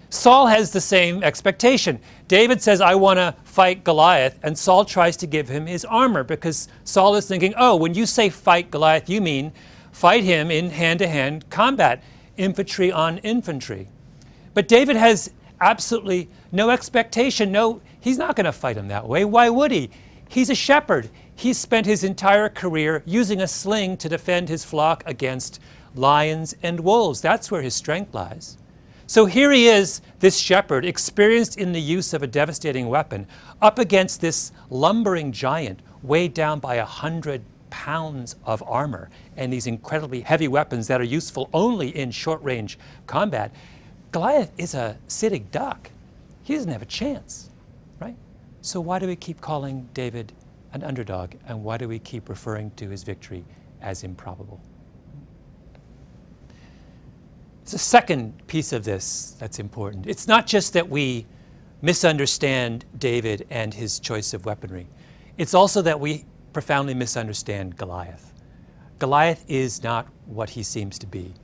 Saul 0.09 0.47
has 0.47 0.71
the 0.71 0.81
same 0.81 1.23
expectation. 1.23 1.99
David 2.27 2.61
says, 2.61 2.81
I 2.81 2.95
want 2.95 3.17
to 3.17 3.35
fight 3.43 3.83
Goliath, 3.83 4.39
and 4.43 4.57
Saul 4.57 4.85
tries 4.85 5.17
to 5.17 5.27
give 5.27 5.49
him 5.49 5.65
his 5.65 5.85
armor 5.85 6.23
because 6.23 6.67
Saul 6.83 7.15
is 7.15 7.27
thinking, 7.27 7.53
oh, 7.57 7.75
when 7.75 7.93
you 7.93 8.05
say 8.05 8.29
fight 8.29 8.71
Goliath, 8.71 9.09
you 9.09 9.21
mean 9.21 9.51
fight 9.91 10.23
him 10.23 10.51
in 10.51 10.69
hand 10.69 10.99
to 10.99 11.07
hand 11.07 11.49
combat 11.49 12.03
infantry 12.37 12.91
on 12.91 13.17
infantry. 13.19 13.87
But 14.53 14.67
David 14.67 14.95
has 14.95 15.31
absolutely 15.61 16.29
no 16.51 16.69
expectation. 16.69 17.51
No, 17.51 17.81
he's 18.05 18.19
not 18.19 18.35
going 18.35 18.45
to 18.45 18.51
fight 18.51 18.77
him 18.77 18.87
that 18.87 19.07
way. 19.07 19.25
Why 19.25 19.49
would 19.49 19.71
he? 19.71 19.89
He's 20.29 20.51
a 20.51 20.55
shepherd. 20.55 21.09
He's 21.35 21.57
spent 21.57 21.87
his 21.87 22.03
entire 22.03 22.49
career 22.49 23.01
using 23.03 23.41
a 23.41 23.47
sling 23.47 23.97
to 23.97 24.07
defend 24.07 24.47
his 24.47 24.63
flock 24.63 25.03
against 25.07 25.59
lions 25.95 26.55
and 26.61 26.79
wolves. 26.79 27.19
That's 27.19 27.49
where 27.49 27.63
his 27.63 27.73
strength 27.73 28.13
lies. 28.13 28.57
So 29.07 29.25
here 29.25 29.51
he 29.51 29.67
is, 29.67 30.01
this 30.19 30.37
shepherd, 30.37 30.85
experienced 30.85 31.57
in 31.57 31.71
the 31.71 31.81
use 31.81 32.13
of 32.13 32.21
a 32.21 32.27
devastating 32.27 32.89
weapon, 32.89 33.25
up 33.59 33.79
against 33.79 34.21
this 34.21 34.51
lumbering 34.69 35.31
giant 35.31 35.81
weighed 36.03 36.35
down 36.35 36.59
by 36.59 36.75
a 36.75 36.85
hundred 36.85 37.41
pounds 37.71 38.35
of 38.45 38.63
armor 38.67 39.09
and 39.35 39.51
these 39.51 39.65
incredibly 39.65 40.21
heavy 40.21 40.47
weapons 40.47 40.87
that 40.87 41.01
are 41.01 41.05
useful 41.05 41.49
only 41.53 41.95
in 41.95 42.11
short 42.11 42.41
range 42.43 42.77
combat. 43.07 43.51
Goliath 44.11 44.51
is 44.59 44.75
a 44.75 44.97
sitting 45.07 45.47
duck. 45.51 45.89
He 46.43 46.53
doesn't 46.53 46.71
have 46.71 46.83
a 46.83 46.85
chance? 46.85 47.49
So 48.65 48.81
why 48.81 48.97
do 48.97 49.05
we 49.05 49.15
keep 49.15 49.41
calling 49.41 49.87
David 49.93 50.33
an 50.73 50.81
underdog 50.81 51.35
and 51.47 51.63
why 51.63 51.77
do 51.77 51.87
we 51.87 51.99
keep 51.99 52.27
referring 52.27 52.71
to 52.77 52.89
his 52.89 53.03
victory 53.03 53.45
as 53.79 54.03
improbable? 54.03 54.59
It's 57.61 57.73
a 57.73 57.77
second 57.77 58.47
piece 58.47 58.73
of 58.73 58.83
this 58.83 59.35
that's 59.37 59.59
important. 59.59 60.07
It's 60.07 60.27
not 60.27 60.47
just 60.47 60.73
that 60.73 60.89
we 60.89 61.27
misunderstand 61.83 62.85
David 62.97 63.45
and 63.51 63.71
his 63.71 63.99
choice 63.99 64.33
of 64.33 64.47
weaponry. 64.47 64.87
It's 65.37 65.53
also 65.53 65.83
that 65.83 65.99
we 65.99 66.25
profoundly 66.51 66.95
misunderstand 66.95 67.77
Goliath. 67.77 68.33
Goliath 68.97 69.45
is 69.47 69.83
not 69.83 70.07
what 70.25 70.49
he 70.49 70.63
seems 70.63 70.97
to 70.97 71.05
be. 71.05 71.35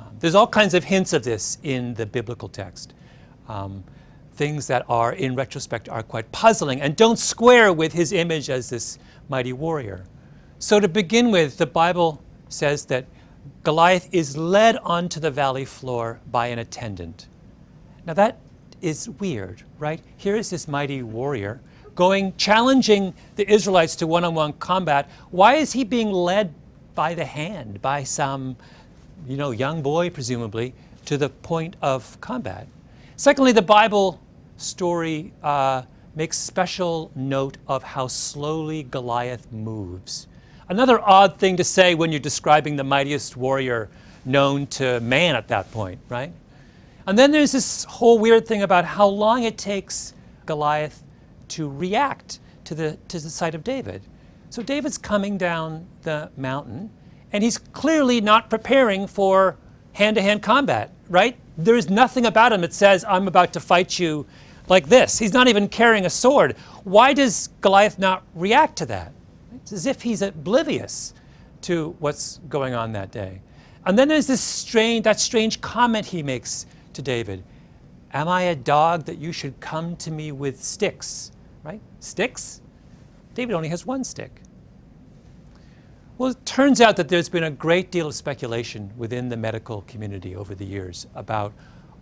Um, 0.00 0.16
there's 0.20 0.34
all 0.34 0.46
kinds 0.46 0.72
of 0.72 0.84
hints 0.84 1.12
of 1.12 1.22
this 1.22 1.58
in 1.64 1.92
the 1.92 2.06
biblical 2.06 2.48
text. 2.48 2.94
Um, 3.46 3.84
things 4.34 4.66
that 4.66 4.84
are, 4.88 5.12
in 5.12 5.34
retrospect, 5.34 5.88
are 5.88 6.02
quite 6.02 6.30
puzzling 6.32 6.80
and 6.80 6.96
don't 6.96 7.18
square 7.18 7.72
with 7.72 7.92
his 7.92 8.12
image 8.12 8.50
as 8.50 8.70
this 8.70 8.98
mighty 9.28 9.52
warrior. 9.52 10.04
So, 10.58 10.80
to 10.80 10.88
begin 10.88 11.30
with, 11.30 11.58
the 11.58 11.66
Bible 11.66 12.22
says 12.48 12.86
that 12.86 13.06
Goliath 13.64 14.08
is 14.12 14.36
led 14.36 14.76
onto 14.78 15.20
the 15.20 15.30
valley 15.30 15.64
floor 15.64 16.20
by 16.30 16.48
an 16.48 16.58
attendant. 16.58 17.26
Now 18.06 18.14
that 18.14 18.38
is 18.80 19.08
weird, 19.08 19.62
right? 19.78 20.00
Here 20.16 20.36
is 20.36 20.50
this 20.50 20.66
mighty 20.66 21.02
warrior 21.02 21.60
going 21.94 22.34
challenging 22.36 23.14
the 23.36 23.50
Israelites 23.50 23.94
to 23.96 24.06
one 24.06 24.24
on 24.24 24.34
one 24.34 24.52
combat. 24.54 25.08
Why 25.30 25.54
is 25.54 25.72
he 25.72 25.84
being 25.84 26.10
led 26.10 26.54
by 26.94 27.14
the 27.14 27.24
hand 27.24 27.80
by 27.82 28.02
some, 28.02 28.56
you 29.26 29.36
know, 29.36 29.50
young 29.50 29.82
boy, 29.82 30.10
presumably, 30.10 30.74
to 31.04 31.16
the 31.16 31.28
point 31.28 31.76
of 31.82 32.20
combat? 32.20 32.66
Secondly, 33.16 33.52
the 33.52 33.62
Bible 33.62 34.20
story 34.62 35.32
uh, 35.42 35.82
makes 36.14 36.38
special 36.38 37.10
note 37.14 37.58
of 37.66 37.82
how 37.82 38.06
slowly 38.06 38.82
Goliath 38.84 39.50
moves. 39.52 40.28
Another 40.68 41.00
odd 41.00 41.38
thing 41.38 41.56
to 41.56 41.64
say 41.64 41.94
when 41.94 42.12
you're 42.12 42.20
describing 42.20 42.76
the 42.76 42.84
mightiest 42.84 43.36
warrior 43.36 43.90
known 44.24 44.66
to 44.68 45.00
man 45.00 45.34
at 45.34 45.48
that 45.48 45.70
point, 45.72 46.00
right? 46.08 46.32
And 47.06 47.18
then 47.18 47.32
there's 47.32 47.52
this 47.52 47.84
whole 47.84 48.18
weird 48.18 48.46
thing 48.46 48.62
about 48.62 48.84
how 48.84 49.06
long 49.06 49.42
it 49.42 49.58
takes 49.58 50.14
Goliath 50.46 51.02
to 51.48 51.68
react 51.68 52.38
to 52.64 52.74
the, 52.74 52.98
to 53.08 53.18
the 53.18 53.30
sight 53.30 53.54
of 53.54 53.64
David. 53.64 54.02
So 54.50 54.62
David's 54.62 54.98
coming 54.98 55.36
down 55.36 55.86
the 56.02 56.30
mountain, 56.36 56.90
and 57.32 57.42
he's 57.42 57.58
clearly 57.58 58.20
not 58.20 58.50
preparing 58.50 59.06
for 59.06 59.56
hand 59.94 60.16
to 60.16 60.22
hand 60.22 60.42
combat, 60.42 60.92
right? 61.08 61.36
There's 61.58 61.90
nothing 61.90 62.26
about 62.26 62.52
him 62.52 62.60
that 62.60 62.72
says, 62.72 63.04
I'm 63.06 63.28
about 63.28 63.52
to 63.54 63.60
fight 63.60 63.98
you 63.98 64.26
like 64.72 64.88
this. 64.88 65.18
He's 65.18 65.34
not 65.34 65.48
even 65.48 65.68
carrying 65.68 66.06
a 66.06 66.10
sword. 66.10 66.56
Why 66.84 67.12
does 67.12 67.50
Goliath 67.60 67.98
not 67.98 68.24
react 68.34 68.76
to 68.78 68.86
that? 68.86 69.12
It's 69.54 69.70
as 69.70 69.84
if 69.84 70.00
he's 70.00 70.22
oblivious 70.22 71.12
to 71.62 71.94
what's 72.00 72.40
going 72.48 72.72
on 72.72 72.92
that 72.92 73.12
day. 73.12 73.42
And 73.84 73.98
then 73.98 74.08
there's 74.08 74.26
this 74.26 74.40
strange, 74.40 75.04
that 75.04 75.20
strange 75.20 75.60
comment 75.60 76.06
he 76.06 76.22
makes 76.22 76.66
to 76.94 77.02
David. 77.02 77.44
Am 78.14 78.28
I 78.28 78.42
a 78.44 78.56
dog 78.56 79.04
that 79.04 79.18
you 79.18 79.30
should 79.30 79.60
come 79.60 79.94
to 79.96 80.10
me 80.10 80.32
with 80.32 80.62
sticks? 80.62 81.32
Right? 81.64 81.80
Sticks? 82.00 82.62
David 83.34 83.54
only 83.54 83.68
has 83.68 83.84
one 83.84 84.02
stick. 84.02 84.40
Well, 86.16 86.30
it 86.30 86.46
turns 86.46 86.80
out 86.80 86.96
that 86.96 87.08
there's 87.08 87.28
been 87.28 87.44
a 87.44 87.50
great 87.50 87.90
deal 87.90 88.06
of 88.06 88.14
speculation 88.14 88.90
within 88.96 89.28
the 89.28 89.36
medical 89.36 89.82
community 89.82 90.34
over 90.34 90.54
the 90.54 90.64
years 90.64 91.06
about 91.14 91.52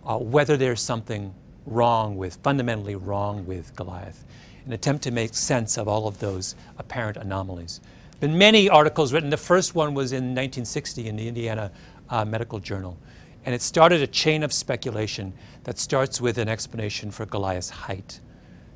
uh, 0.05 0.17
whether 0.17 0.55
there's 0.55 0.81
something 0.81 1.33
wrong 1.65 2.17
with, 2.17 2.35
fundamentally 2.43 2.95
wrong 2.95 3.45
with 3.45 3.75
Goliath 3.75 4.23
an 4.65 4.73
attempt 4.73 5.03
to 5.03 5.11
make 5.11 5.33
sense 5.33 5.77
of 5.77 5.87
all 5.87 6.07
of 6.07 6.19
those 6.19 6.55
apparent 6.77 7.17
anomalies. 7.17 7.81
Been 8.19 8.37
many 8.37 8.69
articles 8.69 9.13
written. 9.13 9.29
The 9.29 9.37
first 9.37 9.73
one 9.73 9.93
was 9.93 10.11
in 10.11 10.35
1960 10.35 11.07
in 11.07 11.15
the 11.15 11.27
Indiana 11.27 11.71
uh, 12.09 12.23
Medical 12.25 12.59
Journal. 12.59 12.97
And 13.45 13.55
it 13.55 13.61
started 13.61 14.01
a 14.01 14.07
chain 14.07 14.43
of 14.43 14.53
speculation 14.53 15.33
that 15.63 15.79
starts 15.79 16.21
with 16.21 16.37
an 16.37 16.47
explanation 16.47 17.09
for 17.09 17.25
Goliath's 17.25 17.71
height. 17.71 18.19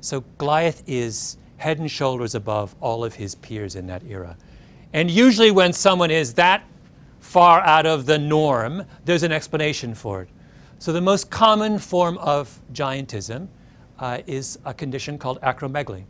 So 0.02 0.24
Goliath 0.40 0.82
is 0.88 1.38
head 1.58 1.78
and 1.78 1.90
shoulders 1.90 2.34
above 2.34 2.76
all 2.82 3.06
of 3.06 3.14
his 3.14 3.36
peers 3.36 3.76
in 3.76 3.86
that 3.88 4.04
era. 4.10 4.36
And 4.94 5.12
usually, 5.12 5.52
when 5.52 5.74
someone 5.74 6.10
is 6.10 6.34
that 6.36 6.64
far 7.20 7.62
out 7.62 7.86
of 7.86 8.06
the 8.06 8.18
norm, 8.18 8.86
there's 9.04 9.24
an 9.24 9.32
explanation 9.32 9.94
for 9.94 10.24
it. 10.24 10.30
So, 10.78 10.92
the 10.92 11.02
most 11.02 11.30
common 11.30 11.80
form 11.80 12.18
of 12.18 12.60
giantism 12.74 13.48
uh, 13.98 14.20
is 14.28 14.60
a 14.66 14.74
condition 14.74 15.18
called 15.18 15.40
acromegaly. 15.42 16.04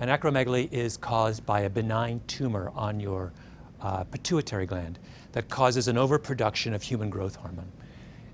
And 0.00 0.10
acromegaly 0.10 0.70
is 0.70 0.96
caused 0.96 1.46
by 1.46 1.60
a 1.60 1.70
benign 1.70 2.20
tumor 2.26 2.70
on 2.74 3.00
your 3.00 3.32
uh, 3.80 4.04
pituitary 4.04 4.66
gland 4.66 4.98
that 5.32 5.48
causes 5.48 5.88
an 5.88 5.96
overproduction 5.96 6.74
of 6.74 6.82
human 6.82 7.08
growth 7.08 7.36
hormone. 7.36 7.70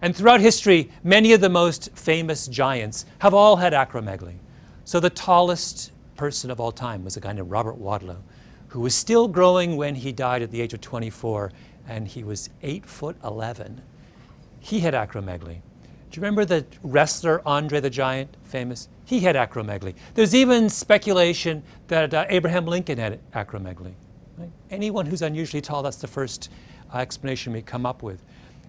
And 0.02 0.14
throughout 0.14 0.40
history, 0.40 0.90
many 1.04 1.32
of 1.32 1.40
the 1.40 1.48
most 1.48 1.90
famous 1.94 2.48
giants 2.48 3.06
have 3.20 3.32
all 3.32 3.56
had 3.56 3.72
acromegaly. 3.72 4.36
So 4.84 5.00
the 5.00 5.10
tallest 5.10 5.92
person 6.16 6.50
of 6.50 6.60
all 6.60 6.72
time 6.72 7.04
was 7.04 7.16
a 7.16 7.20
guy 7.20 7.32
named 7.32 7.50
Robert 7.50 7.78
Wadlow, 7.78 8.18
who 8.68 8.80
was 8.80 8.94
still 8.94 9.28
growing 9.28 9.76
when 9.76 9.94
he 9.94 10.12
died 10.12 10.42
at 10.42 10.50
the 10.50 10.60
age 10.60 10.74
of 10.74 10.80
24, 10.80 11.52
and 11.86 12.06
he 12.06 12.24
was 12.24 12.50
8 12.62 12.84
foot 12.84 13.16
11. 13.24 13.80
He 14.60 14.80
had 14.80 14.94
acromegaly. 14.94 15.60
Do 16.10 16.18
you 16.18 16.22
remember 16.22 16.44
the 16.46 16.64
wrestler 16.82 17.42
Andre 17.44 17.80
the 17.80 17.90
Giant, 17.90 18.34
famous? 18.44 18.88
He 19.04 19.20
had 19.20 19.36
acromegaly. 19.36 19.94
There's 20.14 20.34
even 20.34 20.70
speculation 20.70 21.62
that 21.88 22.14
uh, 22.14 22.24
Abraham 22.30 22.64
Lincoln 22.64 22.98
had 22.98 23.20
acromegaly. 23.32 23.92
Right? 24.38 24.50
Anyone 24.70 25.04
who's 25.04 25.20
unusually 25.20 25.60
tall, 25.60 25.82
that's 25.82 25.98
the 25.98 26.06
first 26.06 26.50
uh, 26.94 26.98
explanation 26.98 27.52
we 27.52 27.60
come 27.60 27.84
up 27.84 28.02
with. 28.02 28.22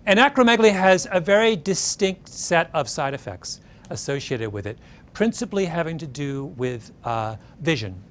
And 0.06 0.20
acromegaly 0.20 0.74
has 0.74 1.08
a 1.12 1.22
very 1.22 1.56
distinct 1.56 2.28
set 2.28 2.70
of 2.74 2.90
side 2.90 3.14
effects 3.14 3.62
associated 3.90 4.52
with 4.52 4.66
it, 4.66 4.78
principally 5.14 5.66
having 5.66 5.98
to 5.98 6.08
do 6.08 6.46
with 6.58 6.92
uh, 7.06 7.38
vision. 7.62 8.02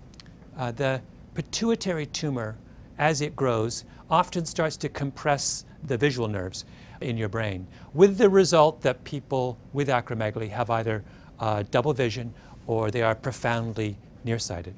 Uh, 0.57 0.73
the 0.73 1.03
pituitary 1.35 2.07
tumor, 2.07 2.57
as 2.99 3.21
it 3.21 3.37
grows, 3.37 3.85
often 4.11 4.47
starts 4.47 4.77
to 4.79 4.89
compress 4.89 5.67
the 5.85 5.99
visual 5.99 6.29
nerves 6.29 6.65
in 7.01 7.17
your 7.17 7.29
brain, 7.29 7.67
with 7.95 8.19
the 8.19 8.29
result 8.29 8.81
that 8.83 9.03
people 9.05 9.59
with 9.73 9.89
acromegaly 9.89 10.51
have 10.51 10.71
either 10.71 11.05
uh, 11.41 11.63
double 11.71 11.93
vision 11.93 12.33
or 12.67 12.91
they 12.91 13.03
are 13.03 13.15
profoundly 13.15 13.97
nearsighted. 14.25 14.75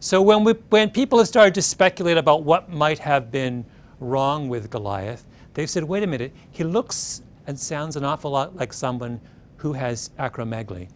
So 0.00 0.22
when, 0.22 0.44
we, 0.44 0.52
when 0.70 0.90
people 0.90 1.18
have 1.18 1.26
started 1.26 1.54
to 1.54 1.62
speculate 1.62 2.16
about 2.16 2.44
what 2.44 2.70
might 2.70 3.00
have 3.00 3.32
been 3.32 3.64
wrong 3.98 4.48
with 4.48 4.70
Goliath, 4.70 5.26
they've 5.54 5.68
said, 5.68 5.82
wait 5.82 6.04
a 6.04 6.06
minute, 6.06 6.32
he 6.52 6.62
looks 6.62 7.22
and 7.48 7.58
sounds 7.58 7.96
an 7.96 8.04
awful 8.04 8.30
lot 8.30 8.54
like 8.54 8.72
someone 8.72 9.20
who 9.56 9.72
has 9.72 10.10
acromegaly. 10.18 10.88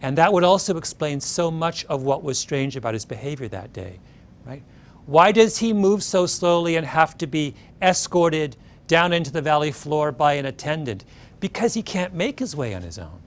And 0.00 0.16
that 0.16 0.32
would 0.32 0.44
also 0.44 0.78
explain 0.78 1.20
so 1.20 1.50
much 1.50 1.84
of 1.86 2.02
what 2.02 2.22
was 2.22 2.38
strange 2.38 2.76
about 2.76 2.94
his 2.94 3.04
behavior 3.04 3.48
that 3.48 3.72
day, 3.74 3.98
right? 4.46 4.62
Why 5.04 5.32
does 5.32 5.58
he 5.58 5.72
move 5.72 6.02
so 6.02 6.26
slowly 6.26 6.76
and 6.76 6.86
have 6.86 7.18
to 7.18 7.26
be 7.26 7.54
escorted 7.82 8.56
down 8.86 9.12
into 9.12 9.30
the 9.30 9.42
valley 9.42 9.72
floor 9.72 10.12
by 10.12 10.34
an 10.34 10.46
attendant 10.46 11.04
because 11.40 11.74
he 11.74 11.82
can't 11.82 12.14
make 12.14 12.38
his 12.38 12.56
way 12.56 12.74
on 12.74 12.82
his 12.82 12.98
own, 12.98 13.20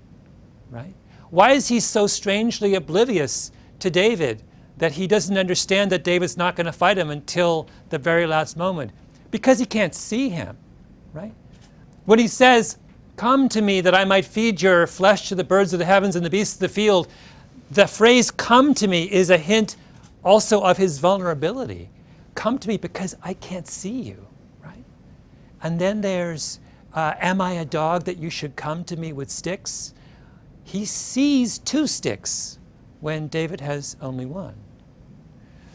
right? 0.70 0.94
Why 1.30 1.52
is 1.52 1.68
he 1.68 1.80
so 1.80 2.08
strangely 2.08 2.76
oblivious 2.76 3.52
to 3.80 3.90
David 3.90 4.44
that 4.78 4.94
he 4.94 5.08
doesn't 5.08 5.38
understand 5.38 5.92
that 5.92 6.04
David's 6.04 6.38
not 6.38 6.56
going 6.56 6.66
to 6.66 6.72
fight 6.72 6.98
him 6.98 7.10
until 7.10 7.68
the 7.90 7.98
very 7.98 8.26
last 8.26 8.58
moment? 8.58 8.92
Because 9.30 9.60
he 9.60 9.66
can't 9.66 9.94
see 9.94 10.30
him, 10.30 10.58
right? 11.14 11.34
When 12.06 12.20
he 12.20 12.28
says, 12.28 12.78
Come 13.16 13.50
to 13.50 13.62
me 13.62 13.82
that 13.82 13.94
I 13.94 14.06
might 14.06 14.24
feed 14.24 14.62
your 14.62 14.88
flesh 14.88 15.28
to 15.28 15.36
the 15.36 15.44
birds 15.44 15.74
of 15.74 15.80
the 15.80 15.86
heavens 15.86 16.16
and 16.16 16.26
the 16.26 16.30
beasts 16.30 16.56
of 16.56 16.62
the 16.62 16.70
field, 16.70 17.10
the 17.70 17.86
phrase 17.86 18.32
come 18.32 18.74
to 18.76 18.88
me 18.88 19.12
is 19.12 19.30
a 19.30 19.38
hint 19.38 19.76
also 20.24 20.62
of 20.62 20.78
his 20.78 21.00
vulnerability. 21.00 21.90
Come 22.34 22.58
to 22.60 22.68
me 22.68 22.78
because 22.78 23.18
I 23.22 23.34
can't 23.34 23.68
see 23.68 24.02
you. 24.02 24.26
And 25.62 25.80
then 25.80 26.02
there's, 26.02 26.60
uh, 26.94 27.14
Am 27.20 27.42
I 27.42 27.54
a 27.54 27.66
dog 27.66 28.06
that 28.06 28.18
you 28.18 28.30
should 28.30 28.56
come 28.56 28.84
to 28.86 28.98
me 28.98 29.14
with 29.14 29.30
sticks? 29.30 29.94
He 30.64 30.86
sees 30.86 31.58
two 31.58 31.88
sticks 31.88 32.60
when 33.02 33.28
David 33.28 33.62
has 33.62 33.96
only 34.02 34.26
one. 34.26 34.56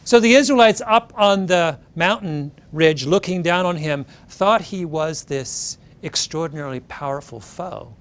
So 0.05 0.21
the 0.21 0.35
Israelites 0.35 0.83
up 0.87 1.13
on 1.17 1.47
the 1.47 1.79
mountain 1.97 2.53
ridge 2.73 3.07
looking 3.07 3.43
down 3.43 3.65
on 3.65 3.77
him 3.77 4.05
thought 4.29 4.61
he 4.61 4.85
was 4.85 5.25
this 5.25 5.79
extraordinarily 6.03 6.81
powerful 6.81 7.41
foe. 7.41 7.95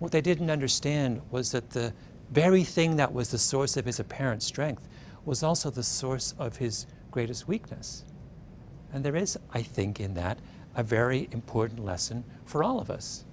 What 0.00 0.10
they 0.10 0.20
didn't 0.20 0.50
understand 0.50 1.22
was 1.30 1.52
that 1.52 1.70
the 1.70 1.94
very 2.32 2.64
thing 2.64 2.96
that 2.96 3.12
was 3.12 3.30
the 3.30 3.38
source 3.38 3.76
of 3.76 3.84
his 3.84 4.00
apparent 4.00 4.42
strength 4.42 4.88
was 5.24 5.44
also 5.44 5.70
the 5.70 5.82
source 5.82 6.34
of 6.38 6.56
his 6.56 6.86
greatest 7.12 7.46
weakness. 7.46 8.04
And 8.92 9.04
there 9.04 9.16
is, 9.16 9.38
I 9.52 9.62
think, 9.62 10.00
in 10.00 10.14
that 10.14 10.38
a 10.76 10.82
very 10.82 11.28
important 11.30 11.84
lesson 11.84 12.24
for 12.44 12.62
all 12.62 12.80
of 12.80 12.90
us. 12.90 13.24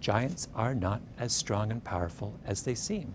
Giants 0.00 0.48
are 0.54 0.74
not 0.74 1.00
as 1.18 1.32
strong 1.32 1.70
and 1.70 1.82
powerful 1.84 2.34
as 2.44 2.62
they 2.62 2.74
seem. 2.74 3.14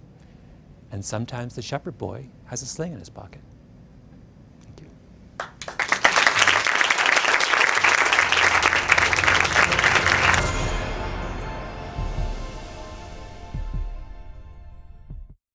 And 0.91 1.03
sometimes 1.03 1.55
the 1.55 1.61
shepherd 1.61 1.97
boy 1.97 2.27
has 2.45 2.61
a 2.61 2.65
sling 2.65 2.93
in 2.93 2.99
his 2.99 3.09
pocket. 3.09 3.41
Thank 4.61 4.81
you. 4.81 5.75